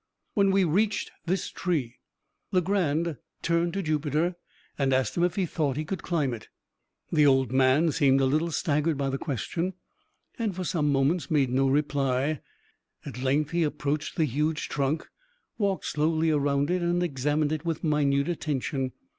When 0.33 0.49
we 0.49 0.63
reached 0.63 1.11
this 1.27 1.49
tree, 1.51 1.99
Legrand 2.51 3.17
turned 3.43 3.73
to 3.73 3.83
Jupiter, 3.83 4.33
and 4.75 4.93
asked 4.93 5.15
him 5.15 5.21
if 5.23 5.35
he 5.35 5.45
thought 5.45 5.77
he 5.77 5.85
could 5.85 6.01
climb 6.01 6.33
it. 6.33 6.47
The 7.11 7.27
old 7.27 7.51
man 7.51 7.91
seemed 7.91 8.19
a 8.19 8.25
little 8.25 8.49
staggered 8.51 8.97
by 8.97 9.11
the 9.11 9.19
question, 9.19 9.73
and 10.39 10.55
for 10.55 10.63
some 10.63 10.91
moments 10.91 11.29
made 11.29 11.51
no 11.51 11.67
reply. 11.67 12.41
At 13.05 13.21
length 13.21 13.51
he 13.51 13.61
approached 13.61 14.15
the 14.15 14.25
huge 14.25 14.69
trunk, 14.69 15.07
walked 15.59 15.85
slowly 15.85 16.31
around 16.31 16.71
it 16.71 16.81
and 16.81 17.03
examined 17.03 17.51
it 17.51 17.63
with 17.63 17.83
minute 17.83 18.27
attention. 18.27 18.93